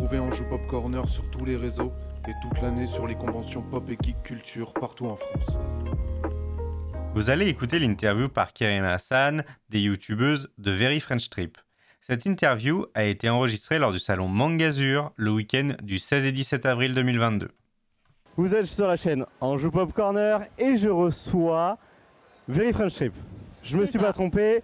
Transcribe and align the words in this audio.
retrouver 0.00 0.18
Anjou 0.18 0.44
Pop 0.44 0.66
Corner 0.66 1.06
sur 1.06 1.30
tous 1.30 1.44
les 1.44 1.56
réseaux 1.56 1.92
et 2.26 2.32
toute 2.40 2.62
l'année 2.62 2.86
sur 2.86 3.06
les 3.06 3.16
conventions 3.16 3.60
pop 3.60 3.84
et 3.90 3.98
geek 4.02 4.22
culture 4.22 4.72
partout 4.72 5.04
en 5.04 5.16
France. 5.16 5.58
Vous 7.14 7.28
allez 7.28 7.48
écouter 7.48 7.78
l'interview 7.78 8.30
par 8.30 8.54
Kerim 8.54 8.84
Hassan, 8.84 9.44
des 9.68 9.80
youtubeuses 9.80 10.48
de 10.56 10.70
Very 10.70 11.00
French 11.00 11.28
Trip. 11.28 11.58
Cette 12.00 12.24
interview 12.24 12.86
a 12.94 13.04
été 13.04 13.28
enregistrée 13.28 13.78
lors 13.78 13.92
du 13.92 13.98
salon 13.98 14.26
Mangazur 14.26 15.12
le 15.16 15.32
week-end 15.32 15.72
du 15.82 15.98
16 15.98 16.24
et 16.24 16.32
17 16.32 16.64
avril 16.64 16.94
2022. 16.94 17.50
Vous 18.38 18.54
êtes 18.54 18.66
sur 18.66 18.86
la 18.86 18.96
chaîne 18.96 19.26
Anjou 19.42 19.70
Pop 19.70 19.92
Corner 19.92 20.40
et 20.56 20.78
je 20.78 20.88
reçois 20.88 21.76
Very 22.48 22.72
French 22.72 22.94
Trip. 22.94 23.12
Je 23.62 23.76
me 23.76 23.84
suis 23.84 23.98
ça. 23.98 24.06
pas 24.06 24.12
trompé, 24.14 24.62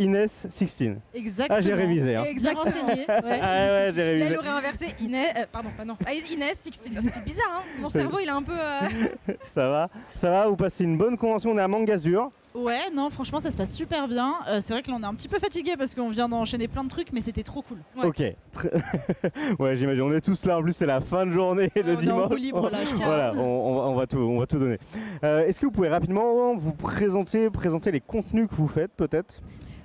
Inès 0.00 0.46
16. 0.50 0.96
Exactement. 1.14 1.58
Ah, 1.58 1.60
j'ai 1.60 1.74
révisé. 1.74 2.16
Hein. 2.16 2.24
Exactement. 2.24 2.62
renseigné. 2.62 3.04
Ah 3.08 3.20
ouais. 3.22 3.30
ouais, 3.30 3.90
j'ai 3.94 4.02
Là, 4.04 4.10
révisé. 4.10 4.28
il 4.32 4.38
aurait 4.38 4.48
inversé 4.48 4.86
Inès. 5.00 5.32
euh, 5.36 5.44
pardon, 5.52 5.68
pas 5.76 5.84
non. 5.84 5.96
Ah, 6.06 6.12
Inès, 6.14 6.58
Sixtine. 6.58 7.00
Ça 7.00 7.10
fait 7.10 7.24
bizarre, 7.24 7.50
hein 7.58 7.62
Mon 7.80 7.88
cerveau, 7.88 8.18
il 8.20 8.26
est 8.26 8.30
un 8.30 8.42
peu. 8.42 8.52
euh, 8.58 9.34
Ça 9.54 9.68
va 9.68 9.88
Ça 10.16 10.30
va 10.30 10.48
Vous 10.48 10.56
passez 10.56 10.84
une 10.84 10.96
bonne 10.98 11.16
convention 11.16 11.50
On 11.52 11.58
est 11.58 11.62
à 11.62 11.68
Mangazur. 11.68 12.28
Ouais, 12.52 12.90
non, 12.92 13.10
franchement, 13.10 13.38
ça 13.38 13.50
se 13.52 13.56
passe 13.56 13.72
super 13.72 14.08
bien. 14.08 14.34
Euh, 14.48 14.58
c'est 14.60 14.72
vrai 14.72 14.82
que 14.82 14.90
là, 14.90 14.96
on 14.98 15.02
est 15.04 15.06
un 15.06 15.14
petit 15.14 15.28
peu 15.28 15.38
fatigué 15.38 15.74
parce 15.78 15.94
qu'on 15.94 16.08
vient 16.08 16.28
d'enchaîner 16.28 16.66
plein 16.66 16.82
de 16.82 16.88
trucs, 16.88 17.12
mais 17.12 17.20
c'était 17.20 17.44
trop 17.44 17.62
cool. 17.62 17.78
Ouais. 17.96 18.06
Ok. 18.06 18.22
Ouais, 19.58 19.76
j'imagine. 19.76 20.02
On 20.02 20.12
est 20.12 20.20
tous 20.20 20.44
là. 20.46 20.58
En 20.58 20.62
plus, 20.62 20.72
c'est 20.72 20.86
la 20.86 21.00
fin 21.00 21.26
de 21.26 21.30
journée 21.32 21.70
le 21.76 21.82
on 21.82 21.88
est 21.88 21.92
en 21.92 21.96
dimanche. 21.96 22.32
libre, 22.38 22.70
là, 22.70 22.78
je. 22.84 22.94
Voilà, 22.96 23.32
on, 23.34 23.38
on 23.40 23.74
va, 23.74 23.80
on 23.88 23.94
va 23.94 24.06
tout, 24.06 24.18
on 24.18 24.38
va 24.38 24.46
tout 24.46 24.58
donner. 24.58 24.78
Euh, 25.24 25.46
Est-ce 25.46 25.60
que 25.60 25.66
vous 25.66 25.72
pouvez 25.72 25.88
rapidement 25.88 26.54
vous 26.56 26.72
présenter, 26.74 27.50
présenter 27.50 27.90
les 27.92 28.00
contenus 28.00 28.48
que 28.48 28.54
vous 28.54 28.68
faites, 28.68 28.92
peut-être? 28.92 29.40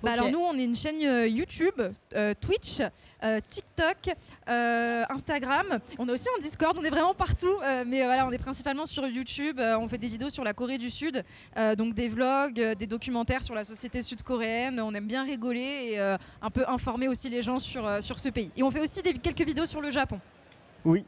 Bah 0.05 0.11
alors 0.13 0.29
nous 0.31 0.39
on 0.39 0.57
est 0.57 0.63
une 0.63 0.75
chaîne 0.75 1.03
euh, 1.03 1.27
YouTube, 1.27 1.81
euh, 2.15 2.33
Twitch, 2.39 2.79
euh, 3.23 3.39
TikTok, 3.49 4.15
euh, 4.47 5.03
Instagram. 5.09 5.79
On 5.97 6.07
est 6.07 6.11
aussi 6.11 6.27
en 6.37 6.41
Discord, 6.41 6.77
on 6.79 6.83
est 6.83 6.89
vraiment 6.89 7.13
partout. 7.13 7.47
euh, 7.63 7.83
mais 7.85 8.01
euh, 8.01 8.05
voilà, 8.05 8.25
on 8.27 8.31
est 8.31 8.37
principalement 8.37 8.85
sur 8.85 9.05
YouTube. 9.07 9.59
euh, 9.59 9.77
on 9.77 9.87
fait 9.87 9.97
des 9.97 10.07
vidéos 10.07 10.29
sur 10.29 10.43
la 10.43 10.53
Corée 10.53 10.77
du 10.77 10.89
Sud, 10.89 11.23
euh, 11.57 11.75
donc 11.75 11.93
des 11.95 12.07
vlogs, 12.07 12.59
euh, 12.59 12.75
des 12.75 12.87
documentaires 12.87 13.43
sur 13.43 13.55
la 13.55 13.65
société 13.65 14.01
sud-coréenne. 14.01 14.79
On 14.79 14.93
aime 14.93 15.07
bien 15.07 15.23
rigoler 15.23 15.89
et 15.91 15.99
euh, 15.99 16.17
un 16.41 16.49
peu 16.49 16.63
informer 16.67 17.07
aussi 17.07 17.29
les 17.29 17.41
gens 17.41 17.59
sur, 17.59 17.85
euh, 17.85 18.01
sur 18.01 18.19
ce 18.19 18.29
pays. 18.29 18.51
Et 18.55 18.63
on 18.63 18.71
fait 18.71 18.79
aussi 18.81 19.01
des, 19.01 19.13
quelques 19.13 19.41
vidéos 19.41 19.65
sur 19.65 19.81
le 19.81 19.91
Japon. 19.91 20.19
Oui. 20.83 21.03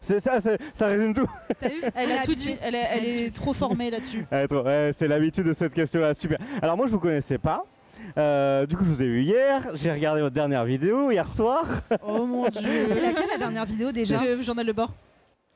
C'est 0.00 0.20
ça, 0.20 0.40
c'est- 0.40 0.58
ça 0.72 0.86
résume 0.86 1.14
tout. 1.14 1.28
Elle 1.94 2.12
a 2.12 2.18
tout 2.24 2.34
dit, 2.34 2.56
elle 2.60 2.74
est, 2.74 2.86
elle 2.92 3.04
est 3.04 3.34
trop 3.34 3.52
formée 3.52 3.90
là-dessus. 3.90 4.24
C'est 4.30 5.08
l'habitude 5.08 5.44
de 5.46 5.52
cette 5.52 5.74
question-là, 5.74 6.14
super. 6.14 6.38
Alors 6.62 6.76
moi 6.76 6.86
je 6.86 6.92
vous 6.92 7.00
connaissais 7.00 7.38
pas. 7.38 7.64
Euh, 8.18 8.66
du 8.66 8.76
coup 8.76 8.84
je 8.84 8.90
vous 8.90 9.02
ai 9.02 9.06
vu 9.08 9.22
hier, 9.22 9.68
j'ai 9.74 9.90
regardé 9.90 10.20
votre 10.20 10.34
dernière 10.34 10.64
vidéo 10.64 11.10
hier 11.10 11.26
soir. 11.28 11.64
Oh 12.06 12.24
mon 12.26 12.48
dieu. 12.48 12.86
C'est 12.88 13.00
laquelle 13.00 13.28
la 13.32 13.38
dernière 13.38 13.64
vidéo 13.64 13.90
déjà 13.92 14.18
C'est 14.20 14.36
le 14.36 14.42
journal 14.42 14.66
Le 14.66 14.72
Bord. 14.72 14.92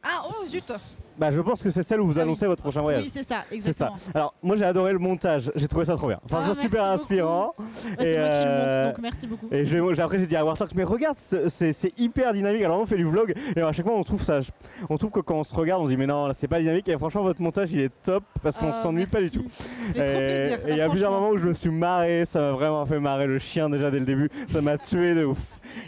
Ah 0.02 0.22
oh 0.28 0.46
zut 0.46 0.72
Bah 1.20 1.30
je 1.30 1.40
pense 1.40 1.62
que 1.62 1.68
c'est 1.70 1.82
celle 1.82 2.00
où 2.00 2.06
vous 2.06 2.12
Ah 2.14 2.16
oui. 2.16 2.22
annoncez 2.22 2.46
votre 2.46 2.62
prochain 2.62 2.80
voyage. 2.80 3.02
Oui, 3.04 3.10
c'est 3.12 3.22
ça, 3.22 3.44
exactement. 3.52 3.94
Alors 4.14 4.34
moi 4.42 4.56
j'ai 4.56 4.64
adoré 4.64 4.92
le 4.94 4.98
montage, 4.98 5.52
j'ai 5.54 5.68
trouvé 5.68 5.84
ça 5.84 5.94
trop 5.94 6.08
bien. 6.08 6.18
Franchement 6.26 6.54
Ah, 6.56 6.60
super 6.60 6.82
beaucoup. 6.84 6.94
inspirant. 7.02 7.52
Ouais, 7.58 7.64
c'est 8.00 8.18
moi 8.18 8.28
qui 8.30 8.38
le 8.40 8.46
euh, 8.46 8.76
monte, 8.78 8.86
donc 8.86 8.98
merci 9.02 9.26
beaucoup. 9.26 9.46
Et 9.52 9.66
je- 9.66 10.00
après 10.00 10.18
j'ai 10.18 10.26
dit 10.26 10.36
à 10.36 10.44
Wartalk, 10.44 10.72
mais 10.74 10.82
regarde, 10.84 11.18
c'est- 11.18 11.98
hyper 11.98 12.32
dynamique. 12.32 12.62
Alors 12.62 12.80
on 12.80 12.86
fait 12.86 12.96
du 12.96 13.04
vlog 13.04 13.34
et 13.54 13.60
à 13.60 13.70
chaque 13.72 13.84
fois 13.84 13.94
on 13.94 14.02
trouve 14.02 14.22
ça, 14.22 14.40
on 14.88 14.96
trouve 14.96 15.10
que 15.10 15.20
quand 15.20 15.36
on 15.36 15.44
se 15.44 15.54
regarde 15.54 15.82
on 15.82 15.84
se 15.84 15.90
dit 15.90 15.96
mais 15.98 16.06
non 16.06 16.26
là 16.26 16.32
c'est 16.32 16.48
pas 16.48 16.58
dynamique. 16.60 16.88
Et 16.88 16.96
franchement 16.96 17.22
votre 17.22 17.42
montage 17.42 17.70
il 17.72 17.80
est 17.80 17.92
top 18.02 18.24
parce 18.42 18.56
qu'on 18.56 18.70
Ah, 18.70 18.72
s'ennuie 18.82 19.04
pas 19.06 19.20
du 19.20 19.30
tout. 19.30 19.44
Ça 19.88 19.92
fait 19.92 20.04
trop 20.04 20.20
Et- 20.20 20.26
plaisir. 20.26 20.58
Et 20.68 20.70
il 20.70 20.76
y 20.78 20.80
a 20.80 20.88
plusieurs 20.88 21.10
moments 21.12 21.30
où 21.30 21.36
je 21.36 21.46
me 21.46 21.52
suis 21.52 21.68
marré, 21.70 22.24
ça 22.24 22.40
m'a 22.40 22.52
vraiment 22.52 22.86
fait 22.86 22.98
marrer. 22.98 23.26
Le 23.26 23.38
chien 23.38 23.68
déjà 23.68 23.90
dès 23.90 23.98
le 23.98 24.06
début, 24.06 24.30
ça 24.50 24.62
m'a 24.62 24.78
tué 24.78 25.14
de 25.14 25.24
ouf. 25.26 25.38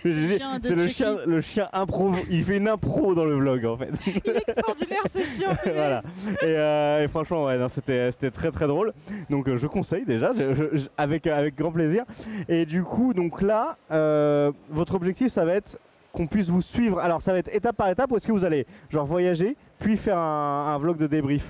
J'ai 0.04 0.12
dit, 0.26 0.36
chien 0.36 0.58
de 0.60 0.68
C'est 0.68 0.74
le 0.76 0.88
chien, 0.88 1.16
le 1.26 1.40
chien 1.40 1.66
impro, 1.72 2.12
il 2.30 2.44
fait 2.44 2.58
une 2.58 2.68
impro 2.68 3.14
dans 3.16 3.24
le 3.24 3.34
vlog 3.36 3.64
en 3.64 3.76
fait. 3.76 3.88
Il 4.06 4.30
est 4.30 4.36
extraordinaire 4.48 5.02
voilà. 5.64 6.02
Et, 6.42 6.46
euh, 6.46 7.04
et 7.04 7.08
franchement, 7.08 7.44
ouais, 7.44 7.58
c'était, 7.68 8.10
c'était 8.12 8.30
très 8.30 8.50
très 8.50 8.66
drôle. 8.66 8.92
Donc 9.30 9.48
euh, 9.48 9.56
je 9.56 9.66
conseille 9.66 10.04
déjà, 10.04 10.32
je- 10.34 10.54
je- 10.54 10.76
je- 10.78 10.88
avec, 10.96 11.26
euh, 11.26 11.36
avec 11.38 11.56
grand 11.56 11.72
plaisir. 11.72 12.04
Et 12.48 12.64
du 12.66 12.82
coup, 12.82 13.14
donc 13.14 13.42
là, 13.42 13.76
euh, 13.90 14.52
votre 14.70 14.94
objectif, 14.94 15.28
ça 15.28 15.44
va 15.44 15.54
être 15.54 15.78
qu'on 16.12 16.26
puisse 16.26 16.48
vous 16.50 16.62
suivre. 16.62 16.98
Alors 16.98 17.22
ça 17.22 17.32
va 17.32 17.38
être 17.38 17.54
étape 17.54 17.76
par 17.76 17.88
étape 17.88 18.10
ou 18.12 18.16
est-ce 18.16 18.26
que 18.26 18.32
vous 18.32 18.44
allez 18.44 18.66
genre 18.90 19.06
voyager 19.06 19.56
puis 19.78 19.96
faire 19.96 20.18
un, 20.18 20.74
un 20.74 20.78
vlog 20.78 20.98
de 20.98 21.06
débrief? 21.06 21.44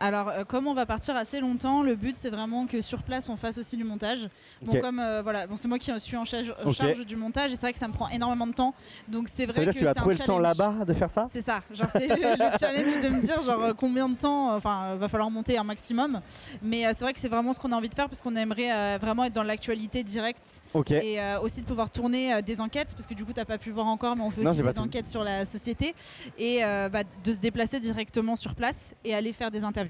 Alors, 0.00 0.28
euh, 0.28 0.44
comme 0.44 0.68
on 0.68 0.74
va 0.74 0.86
partir 0.86 1.16
assez 1.16 1.40
longtemps, 1.40 1.82
le 1.82 1.96
but 1.96 2.14
c'est 2.14 2.30
vraiment 2.30 2.66
que 2.66 2.80
sur 2.80 3.02
place 3.02 3.28
on 3.28 3.36
fasse 3.36 3.58
aussi 3.58 3.76
du 3.76 3.82
montage. 3.82 4.28
Bon, 4.62 4.80
comme 4.80 5.00
euh, 5.00 5.22
voilà, 5.22 5.48
bon, 5.48 5.56
c'est 5.56 5.66
moi 5.66 5.78
qui 5.78 5.90
suis 5.98 6.16
en 6.16 6.24
charge, 6.24 6.54
en 6.64 7.02
du 7.04 7.16
montage 7.16 7.50
et 7.52 7.56
c'est 7.56 7.62
vrai 7.62 7.72
que 7.72 7.80
ça 7.80 7.88
me 7.88 7.92
prend 7.92 8.08
énormément 8.08 8.46
de 8.46 8.52
temps. 8.52 8.74
Donc 9.08 9.28
c'est 9.28 9.46
Ça 9.46 9.52
vrai 9.52 9.64
veut 9.64 9.72
dire 9.72 9.72
que 9.72 9.74
que 9.74 9.78
tu 9.80 9.84
vas 9.84 9.94
trouver 9.94 10.16
le 10.16 10.24
temps 10.24 10.38
là-bas 10.38 10.84
de 10.86 10.94
faire 10.94 11.10
ça? 11.10 11.26
C'est 11.28 11.40
ça, 11.40 11.62
genre 11.72 11.88
c'est 11.90 12.06
le, 12.06 12.14
le 12.14 12.58
challenge 12.60 13.00
de 13.00 13.08
me 13.08 13.20
dire 13.20 13.42
genre 13.42 13.60
euh, 13.60 13.72
combien 13.74 14.08
de 14.08 14.14
temps, 14.14 14.54
enfin 14.54 14.94
va 14.94 15.08
falloir 15.08 15.30
monter 15.30 15.58
un 15.58 15.64
maximum. 15.64 16.20
Mais 16.62 16.84
c'est 16.94 17.00
vrai 17.00 17.12
que 17.12 17.18
c'est 17.18 17.28
vraiment 17.28 17.52
ce 17.52 17.58
qu'on 17.58 17.72
a 17.72 17.76
envie 17.76 17.88
de 17.88 17.94
faire 17.94 18.08
parce 18.08 18.20
qu'on 18.22 18.36
aimerait 18.36 18.98
vraiment 18.98 19.24
être 19.24 19.32
dans 19.32 19.42
l'actualité 19.42 20.04
directe 20.04 20.62
et 20.90 21.18
aussi 21.42 21.62
de 21.62 21.66
pouvoir 21.66 21.90
tourner 21.90 22.40
des 22.42 22.60
enquêtes 22.60 22.94
parce 22.94 23.06
que 23.06 23.14
du 23.14 23.24
coup 23.24 23.32
t'as 23.32 23.44
pas 23.44 23.58
pu 23.58 23.70
voir 23.72 23.86
encore 23.86 24.14
mais 24.14 24.22
on 24.22 24.30
fait 24.30 24.42
Non, 24.42 24.52
aussi 24.52 24.62
des 24.62 24.72
tout. 24.72 24.78
enquêtes 24.78 25.08
sur 25.08 25.24
la 25.24 25.44
société 25.44 25.94
et 26.38 26.60
bah, 26.62 27.02
de 27.24 27.32
se 27.32 27.38
déplacer 27.38 27.80
directement 27.80 28.36
sur 28.36 28.54
place 28.54 28.94
et 29.04 29.12
aller 29.14 29.32
faire 29.32 29.50
des 29.50 29.64
interviews. 29.64 29.87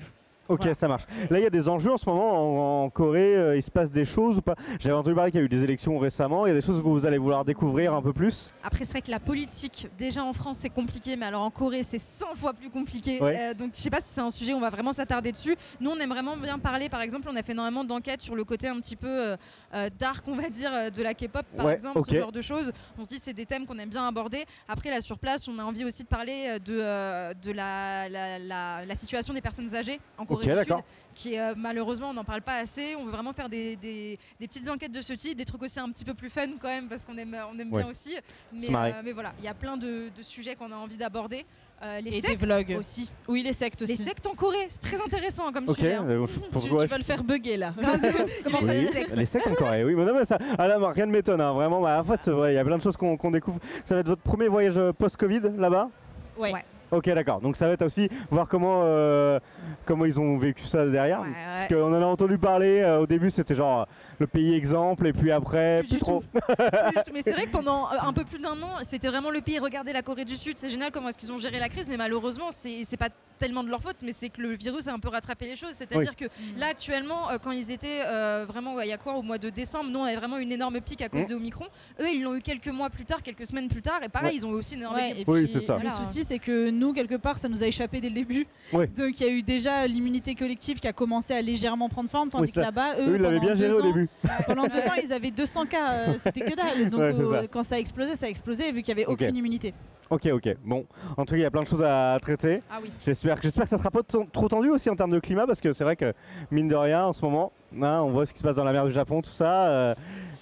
Ok, 0.49 0.59
Voilà. 0.61 0.75
ça 0.75 0.89
marche. 0.89 1.05
Là, 1.31 1.39
il 1.39 1.43
y 1.43 1.47
a 1.47 1.51
des 1.51 1.69
enjeux 1.69 1.93
en 1.93 1.97
ce 1.99 2.09
moment 2.09 2.83
en, 2.83 2.85
en 2.85 2.91
Corée. 2.91 3.37
euh, 3.37 3.57
il 3.57 3.63
se 3.63 3.71
passe 3.71 3.91
des 3.91 4.05
choses 4.05 4.39
ou 4.39 4.43
pas? 4.43 4.55
J'avais 4.81 4.95
entendu 4.97 5.15
parler 5.15 5.31
qu'il 5.31 5.41
y 5.41 5.43
a 5.43 5.45
eu 5.47 5.49
des 5.49 5.63
élections 5.63 5.99
récemment. 5.99 6.47
Il 6.47 6.51
y 6.51 6.53
a 6.53 6.55
des 6.55 6.65
choses 6.65 6.79
que 6.79 6.83
vous 6.89 7.05
allez 7.05 7.19
vouloir 7.19 7.45
découvrir 7.45 7.93
un 7.95 8.01
peu 8.03 8.13
plus? 8.13 8.51
Après, 8.65 8.85
c'est 8.85 8.93
vrai 8.93 9.03
que 9.03 9.11
la 9.11 9.21
politique, 9.21 9.89
déjà 9.99 10.25
en 10.25 10.33
France, 10.33 10.59
c'est 10.59 10.71
compliqué, 10.71 11.17
mais 11.17 11.27
alors 11.27 11.43
en 11.43 11.51
Corée, 11.51 11.83
c'est 11.83 11.99
100 11.99 12.35
fois 12.35 12.55
plus 12.55 12.71
compliqué. 12.71 13.21
Ouais. 13.23 13.51
Euh, 13.51 13.55
donc, 13.55 13.73
je 13.75 13.81
sais 13.81 13.91
pas 13.91 14.01
si 14.01 14.15
c'est 14.15 14.21
un 14.21 14.31
sujet 14.31 14.55
où 14.55 14.57
on 14.57 14.61
va 14.61 14.71
vraiment 14.71 14.93
s'attarder 14.93 15.33
dessus. 15.33 15.57
Nous, 15.81 15.91
on 15.91 15.97
aime 15.99 16.09
vraiment 16.11 16.37
bien 16.37 16.59
parler. 16.59 16.89
Par 16.89 17.03
exemple, 17.03 17.29
on 17.31 17.37
a 17.37 17.43
fait 17.43 17.53
énormément 17.53 17.85
d'enquêtes 17.85 18.23
sur 18.23 18.35
le 18.35 18.45
côté 18.45 18.69
un 18.69 18.77
petit 18.81 18.97
peu 18.97 19.07
euh, 19.09 19.37
euh, 19.75 19.91
dark, 19.99 20.25
on 20.29 20.35
va 20.37 20.49
dire, 20.49 20.71
de 20.91 21.03
la 21.03 21.13
K-pop, 21.13 21.45
par 21.57 21.67
Ouais, 21.67 21.75
exemple, 21.75 22.01
ce 22.09 22.15
genre 22.15 22.33
de 22.33 22.41
choses. 22.43 22.73
On 22.99 23.03
se 23.03 23.09
dit, 23.09 23.19
c'est 23.23 23.35
des 23.35 23.45
thèmes 23.47 23.67
qu'on 23.67 23.79
aime 23.79 23.91
bien 23.91 24.09
aborder. 24.09 24.47
Après, 24.67 24.89
là, 24.91 25.01
sur 25.03 25.19
place, 25.19 25.47
on 25.47 25.59
a 25.59 25.63
envie 25.65 25.85
aussi 25.85 26.05
de 26.05 26.09
parler 26.09 26.57
de, 26.65 27.35
de 27.35 27.53
la, 27.53 28.09
la, 28.09 28.39
la- 28.39 28.85
la 28.87 28.95
situation 28.95 29.35
des 29.35 29.41
personnes 29.43 29.75
âgées 29.75 30.01
en 30.17 30.25
Corée 30.25 30.38
Du 30.43 30.51
Sud 30.65 30.75
qui 31.15 31.35
est 31.35 31.41
euh, 31.41 31.55
malheureusement 31.57 32.11
on 32.11 32.15
n'en 32.15 32.23
parle 32.23 32.43
pas 32.43 32.55
assez. 32.55 32.95
On 32.95 33.05
veut 33.05 33.11
vraiment 33.11 33.33
faire 33.33 33.49
des, 33.49 33.75
des- 33.75 34.17
des 34.39 34.47
petites 34.47 34.69
enquêtes 34.69 34.93
de 34.93 35.01
ce 35.03 35.15
type, 35.15 35.37
des 35.37 35.45
trucs 35.45 35.63
aussi 35.65 35.81
un 35.81 35.89
petit 35.91 36.05
peu 36.05 36.15
plus 36.15 36.31
fun 36.31 36.47
quand 36.61 36.69
même 36.69 36.87
parce 36.89 37.05
qu'on 37.05 37.17
aime, 37.17 37.37
on 37.53 37.59
aime 37.59 37.73
Ouais. 37.73 37.83
bien 37.83 37.91
aussi. 37.91 38.15
Mais, 38.53 38.69
euh, 38.71 38.91
mais 39.05 39.11
voilà, 39.13 39.33
il 39.41 39.45
y 39.45 39.49
a 39.49 39.55
plein 39.55 39.77
de, 39.77 40.11
de 40.17 40.23
sujets 40.23 40.55
qu'on 40.55 40.71
a 40.71 40.77
envie 40.77 40.97
d'aborder. 40.97 41.45
Euh, 41.83 42.01
les 42.01 42.17
Et 42.19 42.21
des 42.21 42.29
sectes 42.29 42.45
vlogs. 42.45 42.77
aussi. 42.79 43.11
Oui, 43.29 43.43
les 43.45 43.53
sectes 43.53 43.81
Les 43.83 43.93
aussi. 43.93 44.03
sectes 44.05 44.27
en 44.27 44.35
Corée, 44.35 44.67
c'est 44.69 44.81
très 44.81 45.01
intéressant 45.01 45.51
comme 45.53 45.69
Ok. 45.69 45.77
sujet. 45.77 45.95
hein. 45.95 46.05
euh, 46.09 46.27
Tu, 46.53 46.69
tu 46.69 46.87
vas 46.87 46.99
le 46.99 47.05
faire 47.05 47.23
bugger 47.25 47.57
là. 47.57 47.73
Comment 48.45 48.61
ça, 48.61 48.75
les 48.75 48.87
sectes 48.89 49.17
les 49.17 49.27
sectes 49.27 49.47
en 49.47 49.55
Corée, 49.55 49.85
oui. 49.85 49.95
Mais 49.95 50.05
non, 50.05 50.15
mais 50.15 50.25
ça, 50.25 50.39
ah 50.59 50.67
là, 50.69 50.79
rien 50.91 51.07
ne 51.07 51.13
m'étonne, 51.13 51.41
hein, 51.41 51.53
vraiment. 51.53 51.81
bah, 51.81 52.01
en 52.01 52.05
fait, 52.05 52.21
c'est 52.23 52.31
vrai, 52.33 52.53
il 52.53 52.57
y 52.57 52.59
a 52.59 52.65
plein 52.65 52.79
de 52.79 52.83
choses 52.83 52.97
qu'on 52.97 53.31
découvre. 53.31 53.59
Ça 53.85 53.95
va 53.95 54.01
être 54.01 54.09
votre 54.09 54.23
premier 54.23 54.49
voyage 54.49 54.77
euh, 54.77 54.93
post-Covid 54.93 55.41
là-bas? 55.57 55.89
Ouais. 56.37 56.53
Ouais. 56.53 56.65
Ok, 56.91 57.07
d'accord. 57.11 57.41
Donc 57.41 57.57
ça 57.57 57.67
va 57.67 57.75
être 57.75 57.83
aussi 57.85 58.09
voir 58.31 58.49
comment, 58.49 58.83
euh, 58.85 59.39
comment 59.85 60.05
ils 60.05 60.19
ont 60.19 60.39
vécu 60.39 60.65
ça 60.67 60.87
derrière. 60.87 61.21
Ouais, 61.21 61.27
ouais. 61.29 61.35
Parce 61.57 61.67
qu'on 61.69 61.93
en 61.95 62.03
a 62.03 62.07
entendu 62.07 62.39
parler. 62.39 62.81
euh, 62.81 63.01
au 63.01 63.07
début, 63.07 63.31
c'était 63.31 63.55
genre 63.55 63.87
le 64.19 64.27
pays 64.27 64.55
exemple, 64.55 65.07
et 65.07 65.13
puis 65.13 65.31
après, 65.31 65.81
Plus 65.81 65.89
plus, 65.89 65.99
trop. 65.99 66.21
Plus- 66.21 66.41
mais 67.13 67.23
c'est 67.23 67.33
vrai 67.33 67.47
que 67.47 67.53
pendant 67.53 67.87
euh, 67.87 67.97
un 68.03 68.13
peu 68.13 68.25
plus 68.25 68.39
d'un 68.41 68.61
an, 68.63 68.79
c'était 68.83 69.09
vraiment 69.09 69.31
le 69.31 69.41
pays. 69.41 69.59
Regardez 69.59 69.93
la 69.93 70.03
Corée 70.03 70.25
du 70.25 70.37
Sud, 70.37 70.59
c'est 70.59 70.71
génial 70.71 70.91
comment 70.91 71.09
est-ce 71.09 71.19
qu'ils 71.19 71.33
ont 71.33 71.39
géré 71.39 71.59
la 71.59 71.69
crise, 71.69 71.89
mais 71.89 71.97
malheureusement, 71.97 72.49
c'est 72.51 72.97
pas 72.97 73.09
tellement 73.39 73.63
de 73.65 73.71
leur 73.71 73.81
faute, 73.83 73.97
mais 74.03 74.13
c'est 74.13 74.29
que 74.29 74.41
le 74.43 74.51
virus 74.55 74.89
a 74.89 74.93
un 74.93 74.99
peu 74.99 75.09
rattrapé 75.09 75.47
les 75.47 75.57
choses. 75.57 75.75
C'est-à-dire 75.79 76.15
que 76.17 76.25
là, 76.59 76.67
actuellement, 76.69 77.31
euh, 77.31 77.39
quand 77.43 77.51
ils 77.53 77.71
étaient 77.71 78.03
euh, 78.05 78.45
vraiment, 78.47 78.75
ouais, 78.75 78.87
il 78.87 78.91
y 78.91 78.93
a 78.93 78.99
quoi, 78.99 79.15
au 79.15 79.23
mois 79.23 79.39
de 79.39 79.49
décembre, 79.51 79.91
nous, 79.91 80.01
on 80.01 80.05
avait 80.05 80.17
vraiment 80.17 80.39
une 80.39 80.53
énorme 80.53 80.81
pique 80.81 81.03
à 81.03 81.09
cause 81.09 81.25
Mm. 81.25 81.29
de 81.29 81.35
Omicron. 81.37 81.65
Eux, 82.01 82.09
ils 82.13 82.23
l'ont 82.23 82.35
eu 82.35 82.41
quelques 82.41 82.69
mois 82.69 82.91
plus 82.91 83.05
tard, 83.05 83.23
quelques 83.23 83.47
semaines 83.47 83.69
plus 83.69 83.83
tard, 83.83 84.01
et 84.03 84.09
pareil, 84.09 84.31
Ouais. 84.31 84.37
ils 84.37 84.47
ont 84.47 84.51
eu 84.51 84.55
aussi 84.57 84.75
une 84.75 84.81
énorme 84.81 84.97
Ouais, 84.97 85.15
pique. 85.15 85.29
Oui, 85.29 85.49
c'est 85.51 85.61
ça. 85.61 85.77
Le 85.79 85.89
Voilà. 85.89 86.05
souci, 86.05 86.25
c'est 86.25 86.39
que 86.39 86.71
nous, 86.71 86.93
quelque 86.93 87.15
part, 87.17 87.39
ça 87.39 87.49
nous 87.49 87.63
a 87.63 87.67
échappé 87.67 88.01
dès 88.01 88.09
le 88.09 88.15
début. 88.15 88.47
Ouais. 88.73 88.87
Donc, 88.89 89.21
il 89.21 89.27
y 89.27 89.29
a 89.29 89.33
eu 89.33 89.43
déjà 89.43 89.87
l'immunité 89.87 90.35
collective 90.35 90.81
qui 90.81 90.89
a 90.89 90.93
commencé 90.93 91.33
à 91.35 91.43
légèrement 91.43 91.89
prendre 91.89 92.11
forme, 92.11 92.31
tandis 92.31 92.53
que 92.53 92.61
là-bas, 92.61 92.97
eux, 92.99 93.09
Eux, 93.13 93.15
ils 93.17 93.23
l'avaient 93.23 93.37
pendant 93.39 93.47
bien 93.47 93.55
géré 93.55 93.71
deux 93.71 93.77
au 93.77 93.81
ans- 93.83 93.87
début. 93.87 94.09
Pendant 94.47 94.67
deux 94.67 94.79
ans, 94.81 94.95
ils 95.03 95.13
avaient 95.13 95.31
200 95.31 95.67
cas, 95.67 95.93
euh, 95.93 96.15
c'était 96.23 96.41
que 96.41 96.55
dalle. 96.55 96.89
Donc, 96.91 97.01
Ouais, 97.01 97.13
c'est 97.15 97.21
euh, 97.23 97.41
ça. 97.43 97.47
quand 97.49 97.63
ça 97.63 97.75
a 97.77 97.79
explosé, 97.79 98.17
ça 98.17 98.27
a 98.27 98.29
explosé, 98.29 98.73
vu 98.73 98.83
qu'il 98.83 98.95
n'y 98.95 99.03
avait 99.03 99.11
aucune 99.11 99.37
immunité. 99.37 99.75
Ok, 100.11 100.27
ok. 100.33 100.57
Bon, 100.65 100.87
en 101.19 101.25
tout 101.27 101.33
cas, 101.35 101.37
il 101.39 101.43
y 101.43 101.45
a 101.45 101.51
plein 101.51 101.63
de 101.63 101.67
choses 101.69 101.83
à 101.83 102.19
traiter. 102.23 102.63
Ah 102.71 102.79
oui. 102.83 102.91
J'espère, 103.05 103.39
j'espère 103.43 103.65
que 103.65 103.69
ça 103.71 103.77
sera 103.79 103.91
pas 103.91 104.01
trop 104.33 104.49
tendu 104.49 104.71
aussi 104.71 104.89
en 104.89 104.97
termes 104.97 105.11
de 105.11 105.19
climat 105.19 105.47
parce 105.47 105.61
que 105.61 105.73
c'est 105.75 105.85
vrai 105.85 105.97
que 105.97 106.15
mine 106.51 106.67
de 106.69 106.77
rien 106.77 107.05
en 107.05 107.13
ce 107.13 107.23
moment, 107.23 107.53
hein, 107.83 108.01
on 108.03 108.11
voit 108.11 108.25
ce 108.25 108.33
qui 108.33 108.39
se 108.39 108.45
passe 108.45 108.57
dans 108.57 108.65
la 108.65 108.73
mer 108.73 108.87
du 108.87 108.93
Japon, 108.93 109.21
tout 109.21 109.31
ça. 109.33 109.67
euh, 109.69 109.95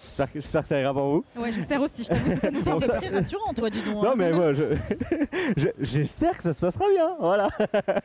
j'espère, 0.04 0.32
que, 0.32 0.40
j'espère 0.40 0.62
que 0.62 0.68
ça 0.68 0.78
ira 0.80 0.92
pour 0.94 1.06
vous. 1.08 1.24
Ouais, 1.36 1.50
j'espère 1.50 1.80
aussi. 1.82 2.04
Je 2.04 2.08
t'avoue, 2.10 2.36
ça 2.38 2.50
nous 2.52 2.60
fait 2.60 2.70
Bon, 2.74 2.78
ça- 2.78 2.86
Très 2.98 3.08
rassurant, 3.08 3.52
toi, 3.54 3.68
dis 3.68 3.82
donc. 3.82 4.04
Non 4.04 4.10
hein. 4.10 4.14
mais 4.16 4.30
moi, 4.30 4.52
je, 4.52 4.64
je- 5.56 5.68
j'espère 5.80 6.36
que 6.36 6.44
ça 6.44 6.52
se 6.52 6.60
passera 6.60 6.84
bien, 6.88 7.16
voilà. 7.18 7.48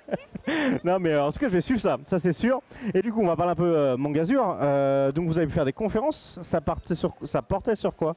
non 0.84 0.98
mais 1.00 1.12
euh, 1.14 1.24
en 1.25 1.31
tout 1.31 1.40
cas, 1.40 1.48
je 1.48 1.54
vais 1.54 1.62
suivre 1.62 1.80
ça, 1.80 1.98
ça 2.07 2.18
c'est 2.18 2.34
sûr. 2.34 2.60
Et 2.94 3.04
du 3.04 3.12
coup, 3.14 3.22
on 3.22 3.28
va 3.28 3.36
parler 3.36 3.52
un 3.52 3.56
peu 3.56 3.72
euh, 3.78 3.98
Mangazur. 3.98 4.57
Euh, 4.62 5.12
donc 5.12 5.28
vous 5.28 5.38
avez 5.38 5.46
pu 5.48 5.54
faire 5.54 5.66
des 5.66 5.74
conférences. 5.74 6.40
Ça 6.42 6.60
partait 6.62 6.96
sur, 6.96 7.14
ça 7.24 7.44
portait 7.44 7.75
sur 7.75 7.96
quoi? 7.96 8.16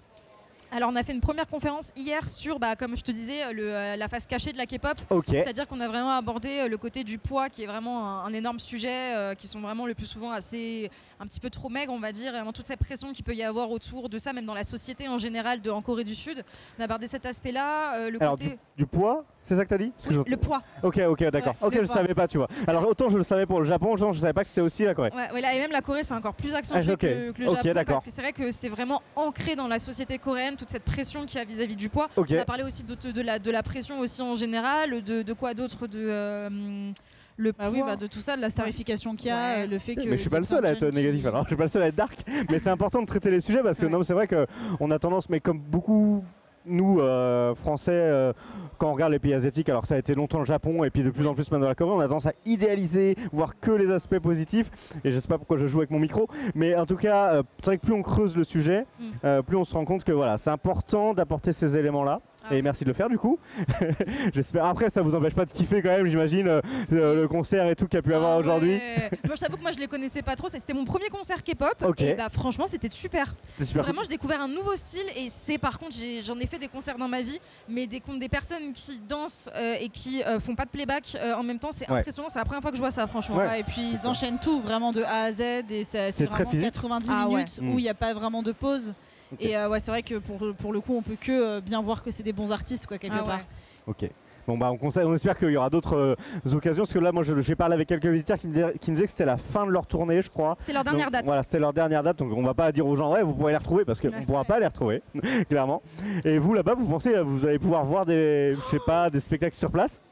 Alors 0.75 0.91
on 0.93 0.97
a 0.97 1.05
fait 1.05 1.13
une 1.13 1.21
première 1.21 1.47
conférence 1.47 1.93
hier 1.97 2.29
sur, 2.29 2.59
bah, 2.59 2.75
comme 2.75 2.97
je 2.97 3.05
te 3.05 3.13
disais, 3.13 3.53
le, 3.53 3.73
euh, 3.73 3.95
la 3.95 4.09
face 4.09 4.27
cachée 4.27 4.53
de 4.53 4.59
la 4.59 4.67
K-pop. 4.67 4.99
C'est-à-dire 5.29 5.69
qu'on 5.69 5.79
a 5.79 5.87
vraiment 5.87 6.11
abordé 6.11 6.49
euh, 6.49 6.69
le 6.69 6.77
côté 6.77 7.05
du 7.05 7.17
poids 7.17 7.49
qui 7.49 7.63
est 7.63 7.67
vraiment 7.67 8.05
un, 8.05 8.25
un 8.25 8.33
énorme 8.33 8.59
sujet, 8.59 9.15
euh, 9.15 9.35
qui 9.37 9.47
sont 9.47 9.61
vraiment 9.61 9.87
le 9.87 9.95
plus 9.95 10.07
souvent 10.07 10.33
assez 10.33 10.91
un 11.21 11.29
petit 11.29 11.39
peu 11.39 11.49
trop 11.49 11.69
maigres, 11.69 11.93
on 11.93 12.01
va 12.01 12.11
dire, 12.11 12.31
et 12.31 12.33
vraiment 12.33 12.53
toute 12.53 12.67
cette 12.67 12.81
pression 12.81 13.13
qu'il 13.13 13.25
peut 13.25 13.37
y 13.37 13.45
avoir 13.45 13.71
autour 13.71 14.09
de 14.09 14.19
ça, 14.19 14.33
même 14.33 14.47
dans 14.47 14.53
la 14.55 14.65
société 14.65 15.07
en 15.07 15.17
général 15.17 15.61
de, 15.61 15.71
en 15.71 15.81
Corée 15.81 16.03
du 16.03 16.17
Sud. 16.17 16.45
On 16.77 16.83
a 16.83 16.85
abordé 16.87 17.07
cet 17.07 17.25
aspect-là, 17.25 17.95
euh, 17.97 18.11
le 18.11 18.21
Alors, 18.21 18.37
côté... 18.37 18.59
Du 18.77 18.85
poids, 18.85 19.25
c'est 19.45 19.55
ça 19.55 19.65
que 19.65 19.69
t'as 19.71 19.79
dit 19.79 19.93
que 20.05 20.13
je- 20.13 20.21
le 20.29 20.37
poids. 20.37 20.63
Ok, 20.83 20.99
ok, 21.07 21.23
d'accord. 21.31 21.55
Ouais, 21.61 21.69
ok, 21.69 21.75
je 21.75 21.87
poids. 21.87 21.95
savais 21.95 22.15
pas, 22.15 22.27
tu 22.27 22.39
vois. 22.39 22.49
Alors 22.67 22.89
autant 22.89 23.09
je 23.09 23.17
le 23.17 23.23
savais 23.23 23.47
pour 23.47 23.61
le 23.61 23.67
Japon, 23.67 23.97
genre 23.97 24.13
je 24.13 24.19
savais 24.19 24.33
pas 24.33 24.43
que 24.43 24.49
c'était 24.49 24.61
aussi 24.63 24.83
la 24.85 24.95
Corée. 24.95 25.11
Ouais, 25.15 25.31
ouais, 25.33 25.41
là, 25.41 25.55
et 25.55 25.59
même 25.61 25.71
la 25.71 25.81
Corée, 25.83 26.03
c'est 26.03 26.15
encore 26.15 26.35
plus 26.35 26.53
accentué 26.55 26.93
Ah, 26.93 26.97
que, 26.97 27.07
le- 27.07 27.33
que 27.33 27.43
le 27.43 27.49
Ok, 27.51 27.63
Japon, 27.63 27.83
parce 27.87 28.03
que 28.03 28.11
c'est 28.11 28.23
vrai 28.23 28.33
que 28.33 28.51
c'est 28.51 28.69
vraiment 28.69 29.01
ancré 29.15 29.55
dans 29.55 29.69
la 29.69 29.79
société 29.79 30.19
coréenne, 30.19 30.57
toute 30.57 30.71
cette 30.71 30.85
pression 30.85 31.25
qu'il 31.27 31.39
y 31.39 31.43
a 31.43 31.45
vis-à-vis 31.45 31.77
du 31.77 31.89
poids. 31.89 32.09
On 32.17 32.23
a 32.39 32.45
parlé 32.45 32.65
aussi 32.65 32.83
de, 32.83 32.95
de 33.13 33.21
la, 33.21 33.39
de 33.39 33.51
la 33.53 33.63
pression 33.63 34.01
aussi 34.01 34.21
en 34.23 34.35
général, 34.35 35.03
de, 35.03 35.23
de 35.23 35.33
quoi 35.35 35.55
d'autre 35.55 35.87
de 35.87 35.99
euh, 36.01 36.91
le 37.37 37.51
Bah 37.53 37.65
poids. 37.65 37.73
oui, 37.73 37.83
bah, 37.85 37.97
de 37.97 38.07
tout 38.07 38.21
ça, 38.21 38.37
de 38.37 38.41
la 38.41 38.49
starification 38.51 39.17
qu'il 39.17 39.27
y 39.29 39.31
a, 39.31 39.35
Ouais. 39.59 39.65
euh, 39.65 39.67
le 39.67 39.79
fait 39.79 39.95
que. 39.97 40.03
Mais 40.09 40.17
je 40.17 40.21
suis 40.23 40.31
pas 40.31 40.39
le 40.39 40.45
seul 40.45 40.65
à 40.65 40.71
être 40.71 40.87
négatif, 40.87 41.21
qui- 41.23 41.27
alors 41.29 41.43
je 41.43 41.49
suis 41.49 41.57
pas 41.57 41.65
le 41.65 41.69
seul 41.69 41.83
à 41.83 41.89
être 41.89 41.95
dark, 41.97 42.17
mais 42.51 42.59
c'est 42.59 42.71
important 42.71 43.01
de 43.03 43.07
traiter 43.07 43.31
les 43.31 43.41
sujets 43.41 43.63
parce 43.63 43.79
que 43.79 43.87
Ouais. 43.87 43.91
non, 43.93 44.03
c'est 44.05 44.15
vrai 44.15 44.27
que 44.27 44.47
on 44.81 44.91
a 44.91 44.99
tendance, 44.99 45.29
mais 45.29 45.41
comme 45.41 45.59
beaucoup 45.59 46.25
nous 46.67 47.01
euh, 47.01 47.55
français, 47.55 47.93
euh, 47.93 48.33
quand 48.79 48.89
on 48.89 48.95
regarde 48.95 49.13
les 49.13 49.19
pays 49.19 49.35
asiatiques, 49.35 49.69
alors 49.69 49.87
ça 49.87 49.95
a 49.95 49.99
été 49.99 50.15
longtemps 50.15 50.39
le 50.39 50.45
Japon 50.45 50.85
et 50.85 50.91
puis 50.91 51.03
de 51.03 51.11
plus 51.11 51.27
en 51.27 51.35
plus 51.35 51.51
maintenant 51.51 51.69
la 51.69 51.75
Corée, 51.75 51.93
on 51.93 52.01
a 52.01 52.09
tendance 52.09 52.27
à 52.27 52.33
idéaliser, 52.47 53.17
voir 53.33 53.59
que 53.61 53.71
les 53.71 53.91
aspects 53.91 54.19
positifs. 54.19 54.71
Et 55.05 55.13
je 55.13 55.19
sais 55.19 55.29
pas 55.29 55.39
pourquoi 55.39 55.59
je 55.59 55.67
joue 55.67 55.79
avec 55.79 55.91
mon 55.91 55.99
micro, 55.99 56.29
mais 56.55 56.75
en 56.77 56.87
tout 56.87 56.97
cas, 56.97 57.35
euh, 57.35 57.43
c'est 57.61 57.67
vrai 57.67 57.79
que 57.79 57.85
plus 57.87 57.95
on 57.95 58.03
creuse 58.03 58.37
le 58.37 58.45
sujet, 58.45 58.87
Mm. 59.23 59.43
plus 59.43 59.57
on 59.57 59.65
se 59.65 59.75
rend 59.75 59.85
compte 59.85 60.05
que 60.05 60.13
voilà, 60.13 60.39
c'est 60.39 60.51
important 60.51 61.15
d'apporter 61.15 61.53
ces 61.53 61.77
éléments-là. 61.77 62.21
Ah. 62.49 62.55
Et 62.55 62.63
merci 62.63 62.85
de 62.85 62.89
le 62.89 62.95
faire 62.95 63.09
du 63.09 63.19
coup. 63.19 63.39
J'espère. 64.35 64.65
Après, 64.67 64.91
ça 64.91 65.03
vous 65.03 65.15
empêche 65.15 65.35
pas 65.35 65.45
de 65.45 65.51
kiffer 65.51 65.83
quand 65.83 65.89
même, 65.91 66.07
j'imagine, 66.07 66.47
euh, 66.49 66.61
le 66.91 67.15
le 67.23 67.29
concert 67.29 67.67
et 67.69 67.77
tout 67.77 67.87
qu'il 67.87 67.97
y 67.97 67.99
a 67.99 68.03
pu 68.03 68.13
Ah 68.13 68.17
avoir 68.17 68.39
aujourd'hui. 68.39 68.81
moi, 69.25 69.35
je 69.35 69.41
t'avoue 69.41 69.57
que 69.57 69.63
moi, 69.63 69.73
je 69.73 69.79
les 69.79 69.87
connaissais 69.89 70.23
pas 70.23 70.37
trop. 70.37 70.49
C'était 70.49 70.73
mon 70.75 70.85
premier 70.85 71.09
concert 71.09 71.43
K-pop. 71.43 71.75
Et 71.99 72.15
bah, 72.15 72.29
franchement, 72.29 72.67
c'était 72.67 72.91
super. 72.91 73.35
Super. 73.61 73.83
vraiment, 73.83 74.03
j'ai 74.03 74.09
découvert 74.09 74.41
un 74.41 74.49
nouveau 74.49 74.75
style. 74.77 75.07
Et 75.17 75.29
c'est 75.29 75.59
par 75.59 75.79
contre, 75.79 75.97
j'en 76.25 76.39
ai, 76.39 76.47
fait 76.47 76.59
des 76.59 76.69
concerts 76.69 76.99
dans 76.99 77.09
ma 77.09 77.23
vie, 77.23 77.41
mais 77.69 77.87
des, 77.87 78.03
des 78.19 78.29
personnes 78.29 78.73
qui 78.75 78.99
dansent 79.09 79.49
euh, 79.55 79.77
et 79.81 79.89
qui 79.89 80.23
euh, 80.23 80.39
font 80.41 80.55
pas 80.55 80.65
de 80.65 80.71
playback 80.71 81.17
euh, 81.21 81.35
en 81.35 81.43
même 81.43 81.59
temps, 81.59 81.71
c'est 81.73 81.89
Ouais. 81.91 81.99
impressionnant. 82.01 82.29
C'est 82.31 82.39
la 82.39 82.45
première 82.45 82.63
fois 82.63 82.71
que 82.71 82.77
je 82.77 82.83
vois 82.83 82.91
ça, 82.91 83.07
franchement. 83.07 83.37
Ouais. 83.37 83.47
Ouais, 83.47 83.61
et 83.61 83.65
puis 83.65 83.83
ils 83.93 84.07
enchaînent 84.07 84.39
tout 84.39 84.61
vraiment 84.61 84.91
de 84.93 85.03
A 85.03 85.25
à 85.25 85.33
Z 85.33 85.41
et 85.71 85.85
c'est 85.85 86.11
vraiment 86.25 86.51
physique. 86.51 86.73
90 86.73 87.11
Ah 87.13 87.27
minutes 87.29 87.61
Mm. 87.61 87.69
où 87.75 87.79
il 87.79 87.83
n'y 87.83 87.89
a 87.89 87.95
pas 87.95 88.13
vraiment 88.15 88.43
de 88.43 88.53
pause. 88.53 88.95
Et 89.41 89.57
euh, 89.57 89.69
ouais, 89.69 89.81
c'est 89.81 89.91
vrai 89.91 90.03
que 90.03 90.17
pour, 90.19 90.39
pour 90.59 90.73
le 90.73 90.81
coup, 90.81 90.95
on 90.97 91.03
peut 91.03 91.17
que 91.21 91.33
euh, 91.59 91.61
bien 91.61 91.81
voir 91.83 92.03
que 92.03 92.11
c'est 92.11 92.23
des 92.23 92.33
bons 92.33 92.53
artistes 92.53 92.87
quoi 92.87 92.99
quelque 92.99 93.17
Ah 93.19 93.23
ouais. 93.23 93.29
part. 93.29 93.41
Ok. 93.87 94.09
Bon 94.47 94.59
bah 94.59 94.71
on, 94.71 94.77
conseille, 94.77 95.05
on 95.05 95.15
espère 95.15 95.39
qu'il 95.39 95.49
y 95.49 95.57
aura 95.57 95.71
d'autres 95.71 95.97
euh, 95.97 96.17
occasions 96.55 96.83
parce 96.83 96.93
que 96.93 96.99
là 96.99 97.13
moi 97.13 97.23
je- 97.23 97.41
j'ai 97.41 97.55
parlé 97.57 97.73
avec 97.73 97.89
quelques 97.89 98.05
visiteurs 98.05 98.39
qui 98.39 98.47
me, 98.47 98.53
disaient, 98.53 98.75
qui 98.79 98.91
me 98.91 98.97
disaient 98.97 99.07
que 99.07 99.11
c'était 99.13 99.25
la 99.25 99.39
fin 99.39 99.65
de 99.65 99.71
leur 99.71 99.87
tournée 99.87 100.21
je 100.21 100.29
crois. 100.29 100.57
C'est 100.61 100.75
leur 100.75 100.85
dernière 100.85 101.07
Donc, 101.07 101.13
date. 101.15 101.25
Voilà 101.25 101.43
c'était 101.45 101.59
leur 101.59 101.73
dernière 101.73 102.03
date 102.03 102.19
donc 102.19 102.31
on 102.37 102.43
va 102.43 102.53
pas 102.53 102.71
dire 102.71 102.87
aux 102.87 102.95
gens 102.95 103.11
ouais 103.15 103.23
vous 103.23 103.33
pourrez 103.33 103.53
les 103.53 103.57
retrouver 103.59 103.87
parce 103.87 104.03
qu'on 104.03 104.09
Ouais. 104.11 104.21
ne 104.21 104.27
pourra 104.27 104.45
pas 104.45 104.59
les 104.59 104.67
retrouver 104.67 105.01
clairement. 105.49 105.81
Et 106.27 106.37
vous 106.37 106.53
là-bas 106.53 106.75
vous 106.75 106.85
pensez 106.87 107.19
vous 107.23 107.47
allez 107.47 107.59
pouvoir 107.59 107.87
voir 107.87 108.05
des 108.05 108.55
je 108.55 108.61
sais 108.71 108.81
pas 108.85 109.09
des 109.09 109.21
spectacles 109.21 109.57
sur 109.57 109.71
place? 109.71 110.03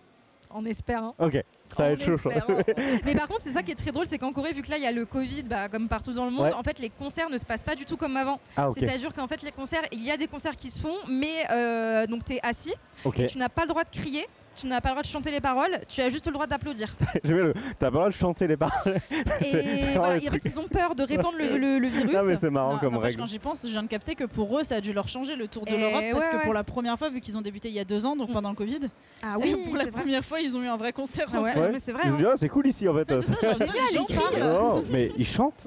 On 0.54 0.64
espère. 0.64 1.02
hein. 1.02 1.14
Ok 1.18 1.42
ça 1.74 1.84
va 1.84 1.90
être 1.92 2.04
chaud. 2.04 2.18
Mais 3.06 3.14
par 3.14 3.26
contre, 3.28 3.40
c'est 3.40 3.52
ça 3.52 3.62
qui 3.62 3.72
est 3.72 3.74
très 3.74 3.92
drôle, 3.92 4.04
c'est 4.06 4.18
qu'en 4.18 4.30
Corée, 4.34 4.52
vu 4.52 4.60
que 4.60 4.68
là 4.68 4.76
il 4.76 4.82
y 4.82 4.86
a 4.86 4.92
le 4.92 5.06
Covid, 5.06 5.44
bah, 5.44 5.70
comme 5.70 5.88
partout 5.88 6.12
dans 6.12 6.26
le 6.26 6.30
monde, 6.30 6.44
Ouais. 6.44 6.52
en 6.52 6.62
fait 6.62 6.78
les 6.78 6.90
concerts 6.90 7.30
ne 7.30 7.38
se 7.38 7.46
passent 7.46 7.62
pas 7.62 7.74
du 7.74 7.86
tout 7.86 7.96
comme 7.96 8.14
avant. 8.18 8.40
Ah 8.58 8.68
ok 8.68 8.76
C'est-à-dire 8.78 9.14
qu'en 9.14 9.26
fait 9.26 9.40
les 9.42 9.52
concerts, 9.52 9.80
il 9.90 10.04
y 10.04 10.10
a 10.10 10.18
des 10.18 10.26
concerts 10.26 10.54
qui 10.54 10.68
se 10.70 10.78
font, 10.78 10.96
mais 11.08 11.46
euh, 11.50 12.06
donc 12.06 12.26
tu 12.26 12.34
es 12.34 12.40
assis, 12.42 12.74
ok. 13.06 13.24
tu 13.26 13.38
n'as 13.38 13.48
pas 13.48 13.62
le 13.62 13.68
droit 13.68 13.84
de 13.84 13.88
crier, 13.88 14.26
tu 14.56 14.66
n'as 14.66 14.80
pas 14.80 14.90
le 14.90 14.94
droit 14.94 15.02
de 15.02 15.06
chanter 15.08 15.30
les 15.30 15.40
paroles, 15.40 15.78
tu 15.88 16.00
as 16.00 16.08
juste 16.08 16.26
le 16.26 16.32
droit 16.32 16.46
d'applaudir. 16.46 16.94
J'aime 17.24 17.36
bien 17.36 17.46
le- 17.46 17.54
T'as 17.78 17.86
pas 17.86 17.86
le 17.86 17.90
droit 17.92 18.08
de 18.08 18.14
chanter 18.14 18.46
les 18.46 18.56
paroles. 18.56 18.72
Et 19.40 19.96
voilà, 19.96 20.16
le 20.16 20.24
et 20.24 20.28
en 20.28 20.32
fait 20.32 20.38
truc. 20.38 20.42
ils 20.54 20.60
ont 20.60 20.68
peur 20.68 20.94
de 20.94 21.02
répandre 21.02 21.36
le, 21.38 21.56
le- 21.58 21.78
le 21.78 21.88
virus. 21.88 22.12
Non 22.14 22.22
mais 22.24 22.36
c'est 22.36 22.50
marrant 22.50 22.74
Non, 22.74 22.78
comme 22.78 22.92
n'empêche, 22.94 23.10
règle. 23.12 23.20
quand 23.20 23.26
j'y 23.26 23.38
pense, 23.38 23.62
je 23.66 23.70
viens 23.72 23.82
de 23.82 23.88
capter 23.88 24.14
que 24.14 24.24
pour 24.24 24.58
eux, 24.58 24.64
ça 24.64 24.76
a 24.76 24.80
dû 24.80 24.92
leur 24.92 25.08
changer 25.08 25.36
le 25.36 25.48
tour 25.48 25.64
de 25.64 25.70
Et 25.72 25.78
l'Europe 25.78 26.02
parce 26.12 26.24
ouais, 26.24 26.30
que 26.30 26.36
ouais. 26.36 26.42
pour 26.44 26.54
la 26.54 26.64
première 26.64 26.98
fois, 26.98 27.10
vu 27.10 27.20
qu'ils 27.20 27.36
ont 27.36 27.42
débuté 27.42 27.68
il 27.68 27.74
y 27.74 27.80
a 27.80 27.84
deux 27.84 28.06
ans, 28.06 28.16
donc 28.16 28.30
Mm. 28.30 28.32
pendant 28.32 28.50
le 28.50 28.56
Covid, 28.56 28.80
Ah 29.22 29.34
pour 29.64 29.76
la 29.76 29.82
vrai. 29.84 29.90
première 29.90 30.24
fois, 30.24 30.40
ils 30.40 30.56
ont 30.56 30.62
eu 30.62 30.66
un 30.68 30.76
vrai 30.76 30.92
concert. 30.92 31.26
Ah 31.34 31.40
ouais. 31.40 31.54
Ouais. 31.58 31.70
mais 31.72 31.78
c'est 31.78 31.92
vrai. 31.92 32.02
Ils 32.06 32.12
ont 32.12 32.14
hein. 32.14 32.18
dit 32.18 32.26
ah, 32.26 32.34
c'est 32.36 32.48
cool 32.48 32.66
ici 32.66 32.88
en 32.88 32.94
fait. 32.94 33.08
Ça, 33.22 33.52
genre, 33.54 33.74
les 33.90 33.96
gens 33.96 34.04
parlent. 34.04 34.56
Oh, 34.60 34.82
mais 34.90 35.10
ils 35.16 35.26
chantent 35.26 35.66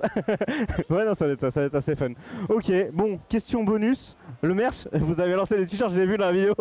Ouais, 0.90 1.06
non, 1.06 1.16
ça 1.16 1.26
va, 1.28 1.34
être, 1.34 1.50
ça 1.52 1.60
va 1.62 1.66
être 1.68 1.76
assez 1.76 1.96
fun. 1.96 2.10
Ok, 2.50 2.72
bon, 2.94 3.20
question 3.30 3.64
bonus. 3.64 4.16
Le 4.42 4.54
merch, 4.54 4.88
vous 4.94 5.20
avez 5.20 5.34
lancé 5.34 5.58
les 5.58 5.66
t-shirts, 5.66 5.94
j'ai 5.94 6.06
vu 6.06 6.18
dans 6.18 6.26
la 6.26 6.32
vidéo. 6.32 6.54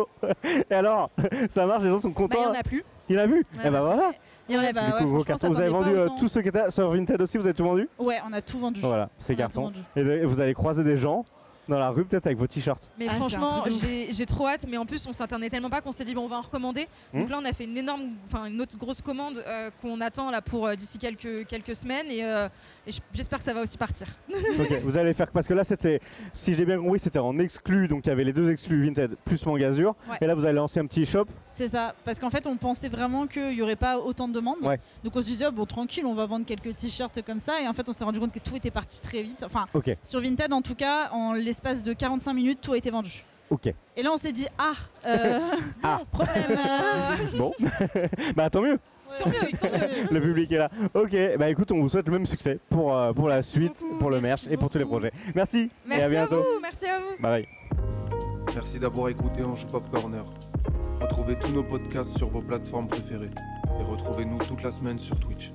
Et 0.69 0.73
alors, 0.73 1.09
ça 1.49 1.65
marche, 1.65 1.83
les 1.83 1.89
gens 1.89 1.97
sont 1.99 2.11
Bah, 2.23 2.35
il 2.39 2.43
y 2.43 2.45
en 2.45 2.53
a 2.53 2.63
plus. 2.63 2.83
Il 3.09 3.19
a 3.19 3.27
vu 3.27 3.45
Ouais, 3.57 3.67
Et 3.67 3.69
bah 3.69 3.83
ouais. 3.83 3.95
voilà. 3.95 4.11
Il 4.49 4.55
y 4.55 4.57
en 4.57 4.61
a 4.61 4.71
bah 4.73 4.81
du 4.87 4.93
ouais, 4.93 5.23
coup, 5.23 5.33
Vous 5.47 5.59
avez 5.59 5.69
vendu 5.69 5.89
euh, 5.89 6.07
tout 6.19 6.27
ce 6.27 6.39
qui 6.39 6.47
était 6.49 6.69
sur 6.71 6.89
Vinted 6.91 7.21
aussi, 7.21 7.37
vous 7.37 7.45
avez 7.45 7.53
tout 7.55 7.63
vendu 7.63 7.89
Ouais, 7.99 8.17
on 8.27 8.33
a 8.33 8.41
tout 8.41 8.59
vendu. 8.59 8.79
Voilà, 8.81 9.09
c'est 9.17 9.33
On 9.33 9.33
a 9.33 9.35
tout 9.35 9.41
carton. 9.41 9.61
vendu. 9.63 9.79
Et 9.95 10.25
vous 10.25 10.39
allez 10.41 10.53
croiser 10.53 10.83
des 10.83 10.97
gens 10.97 11.25
dans 11.67 11.79
la 11.79 11.89
rue 11.89 12.05
peut-être 12.05 12.25
avec 12.27 12.37
vos 12.37 12.47
t-shirts. 12.47 12.89
Mais 12.99 13.07
Ah, 13.09 13.15
franchement, 13.15 13.63
j'ai 14.09 14.25
trop 14.25 14.47
hâte. 14.47 14.65
Mais 14.69 14.77
en 14.77 14.85
plus, 14.85 15.05
on 15.07 15.13
s'internait 15.13 15.49
tellement 15.49 15.69
pas 15.69 15.81
qu'on 15.81 15.91
s'est 15.91 16.03
dit, 16.03 16.13
bon, 16.13 16.25
on 16.25 16.27
va 16.27 16.37
en 16.37 16.41
recommander. 16.41 16.87
Donc 17.13 17.27
Hmm. 17.27 17.31
là, 17.31 17.39
on 17.41 17.45
a 17.45 17.53
fait 17.53 17.63
une 17.65 17.77
énorme, 17.77 18.03
enfin, 18.27 18.45
une 18.45 18.61
autre 18.61 18.77
grosse 18.77 19.01
commande 19.01 19.43
euh, 19.47 19.69
qu'on 19.81 20.01
attend 20.01 20.29
là 20.31 20.41
pour 20.41 20.67
euh, 20.67 20.75
d'ici 20.75 20.97
quelques, 20.97 21.47
quelques 21.47 21.75
semaines. 21.75 22.07
Et, 22.09 22.23
euh, 22.23 22.47
et 22.87 22.91
j'espère 23.13 23.39
que 23.39 23.45
ça 23.45 23.53
va 23.53 23.61
aussi 23.61 23.77
partir. 23.77 24.07
Ok, 24.59 24.71
vous 24.83 24.97
allez 24.97 25.13
faire 25.13 25.31
parce 25.31 25.47
que 25.47 25.53
là 25.53 25.63
c'était, 25.63 25.99
si 26.33 26.53
j'ai 26.53 26.65
bien 26.65 26.77
compris, 26.79 26.99
c'était 26.99 27.19
en 27.19 27.37
exclu, 27.37 27.87
donc 27.87 28.05
il 28.05 28.09
y 28.09 28.11
avait 28.11 28.23
les 28.23 28.31
deux 28.33 28.49
exclus 28.49 28.85
Vinted 28.85 29.15
plus 29.25 29.45
Mangazur. 29.45 29.95
Ouais. 30.09 30.17
Et 30.21 30.27
là 30.27 30.33
vous 30.35 30.45
allez 30.45 30.55
lancer 30.55 30.79
un 30.79 30.85
petit 30.85 31.05
shop. 31.05 31.25
C'est 31.51 31.67
ça, 31.67 31.93
parce 32.05 32.19
qu'en 32.19 32.29
fait, 32.29 32.47
on 32.47 32.57
pensait 32.57 32.89
vraiment 32.89 33.27
qu'il 33.27 33.49
n'y 33.55 33.61
aurait 33.61 33.75
pas 33.75 33.97
autant 33.99 34.27
de 34.27 34.33
demandes. 34.33 34.61
Ouais. 34.61 34.79
Donc 35.03 35.15
on 35.15 35.21
se 35.21 35.25
disait, 35.25 35.45
oh, 35.47 35.51
bon, 35.51 35.65
tranquille, 35.65 36.05
on 36.05 36.13
va 36.13 36.25
vendre 36.25 36.45
quelques 36.45 36.75
t-shirts 36.75 37.21
comme 37.23 37.39
ça. 37.39 37.61
Et 37.61 37.67
en 37.67 37.73
fait, 37.73 37.87
on 37.87 37.93
s'est 37.93 38.03
rendu 38.03 38.19
compte 38.19 38.31
que 38.33 38.39
tout 38.39 38.55
était 38.55 38.71
parti 38.71 39.01
très 39.01 39.23
vite. 39.23 39.43
Enfin, 39.45 39.65
sur 40.03 40.19
Vinted, 40.21 40.51
en 40.53 40.61
tout 40.61 40.75
cas, 40.75 41.09
en 41.11 41.33
l'espace 41.55 41.81
de 41.83 41.93
45 41.93 42.33
minutes, 42.33 42.59
tout 42.61 42.73
a 42.73 42.77
été 42.77 42.89
vendu. 42.91 43.23
ok. 43.49 43.73
Et 43.95 44.03
là, 44.03 44.09
on 44.13 44.17
s'est 44.17 44.33
dit, 44.33 44.47
ah, 44.57 44.73
euh, 45.05 45.39
Ah. 45.83 46.01
problème. 46.11 46.43
euh, 46.49 47.37
Bon, 47.37 47.53
bah 48.35 48.49
tant 48.49 48.61
mieux. 48.61 48.77
Tant 49.19 49.29
mieux, 49.29 49.57
tant 49.59 49.67
mieux. 49.69 50.07
le 50.11 50.19
public 50.21 50.51
est 50.51 50.57
là. 50.57 50.69
Ok, 50.93 51.15
bah 51.39 51.49
écoute, 51.49 51.71
on 51.71 51.79
vous 51.79 51.87
souhaite 51.89 52.07
le 52.07 52.11
même 52.11 52.25
succès 52.25 52.59
pour, 52.69 52.93
euh, 52.97 53.13
pour 53.13 53.29
la 53.29 53.41
suite, 53.41 53.71
beaucoup, 53.79 53.97
pour 53.97 54.09
le 54.09 54.19
merch 54.19 54.47
et 54.49 54.57
pour 54.57 54.69
tous 54.69 54.77
les 54.79 54.85
projets. 54.85 55.11
Merci, 55.33 55.69
Merci 55.85 56.01
et 56.01 56.03
à 56.03 56.07
à, 56.07 56.09
bientôt. 56.09 56.37
vous, 56.43 56.59
merci 56.61 56.85
à 56.87 56.99
vous. 56.99 57.21
Bye 57.21 57.45
bye. 57.45 57.47
Merci 58.53 58.79
d'avoir 58.79 59.07
écouté 59.09 59.43
Ange 59.43 59.65
Pop 59.67 59.89
Corner. 59.91 60.25
Retrouvez 60.99 61.37
tous 61.39 61.51
nos 61.53 61.63
podcasts 61.63 62.17
sur 62.17 62.29
vos 62.29 62.41
plateformes 62.41 62.87
préférées 62.87 63.29
et 63.79 63.83
retrouvez-nous 63.83 64.37
toute 64.39 64.63
la 64.63 64.71
semaine 64.71 64.99
sur 64.99 65.17
Twitch. 65.19 65.51